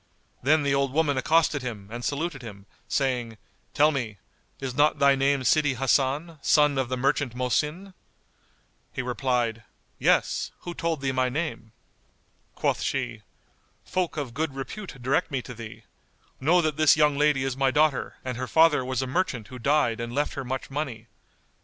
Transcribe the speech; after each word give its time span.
Then 0.41 0.63
the 0.63 0.73
old 0.73 0.93
woman 0.93 1.15
accosted 1.15 1.61
him 1.61 1.87
and 1.91 2.03
saluted 2.03 2.41
him, 2.41 2.65
saying, 2.87 3.37
"Tell 3.75 3.91
me, 3.91 4.17
is 4.59 4.73
not 4.73 4.97
thy 4.97 5.13
name 5.13 5.43
Sidi 5.43 5.75
Hasan, 5.75 6.39
son 6.41 6.79
of 6.79 6.89
the 6.89 6.97
merchant 6.97 7.35
Mohsin?" 7.35 7.93
He 8.91 9.03
replied, 9.03 9.63
"Yes, 9.99 10.49
who 10.61 10.73
told 10.73 11.01
thee 11.01 11.11
my 11.11 11.29
name?" 11.29 11.71
Quoth 12.55 12.81
she, 12.81 13.21
"Folk 13.85 14.17
of 14.17 14.33
good 14.33 14.55
repute 14.55 14.99
direct 14.99 15.29
me 15.29 15.43
to 15.43 15.53
thee. 15.53 15.83
Know 16.39 16.61
that 16.63 16.77
this 16.77 16.97
young 16.97 17.15
lady 17.15 17.43
is 17.43 17.55
my 17.55 17.69
daughter 17.69 18.15
and 18.25 18.37
her 18.37 18.47
father 18.47 18.83
was 18.83 19.03
a 19.03 19.05
merchant 19.05 19.49
who 19.49 19.59
died 19.59 19.99
and 19.99 20.15
left 20.15 20.33
her 20.33 20.43
much 20.43 20.71
money. 20.71 21.05